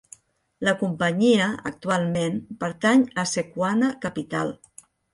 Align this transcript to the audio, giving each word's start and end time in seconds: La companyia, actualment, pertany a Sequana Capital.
La 0.67 0.71
companyia, 0.79 1.51
actualment, 1.71 2.41
pertany 2.65 3.07
a 3.13 3.29
Sequana 3.37 3.95
Capital. 4.09 4.57